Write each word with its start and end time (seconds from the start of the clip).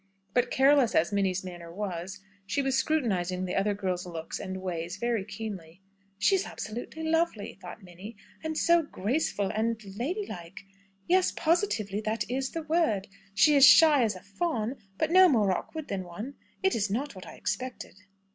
But 0.33 0.49
careless 0.49 0.95
as 0.95 1.11
Minnie's 1.13 1.43
manner 1.43 1.71
was, 1.71 2.21
she 2.47 2.63
was 2.63 2.75
scrutinising 2.75 3.45
the 3.45 3.53
other 3.53 3.75
girl's 3.75 4.03
looks 4.07 4.39
and 4.39 4.59
ways 4.59 4.97
very 4.97 5.23
keenly. 5.23 5.79
"She 6.17 6.33
is 6.33 6.47
absolutely 6.47 7.03
lovely!" 7.03 7.59
thought 7.61 7.83
Minnie, 7.83 8.17
"And 8.43 8.57
so 8.57 8.81
graceful, 8.81 9.51
and 9.53 9.79
and 9.83 9.97
lady 9.99 10.25
like! 10.25 10.61
Yes; 11.07 11.31
positively 11.31 12.01
that 12.01 12.27
is 12.31 12.49
the 12.49 12.63
word. 12.63 13.09
She 13.35 13.53
is 13.55 13.63
as 13.65 13.69
shy 13.69 14.01
as 14.03 14.15
a 14.15 14.21
fawn, 14.23 14.77
but 14.97 15.11
no 15.11 15.29
more 15.29 15.51
awkward 15.51 15.87
than 15.87 16.03
one. 16.03 16.33
It 16.63 16.73
is 16.73 16.89
not 16.89 17.13
what 17.13 17.27
I 17.27 17.33
expected." 17.35 17.93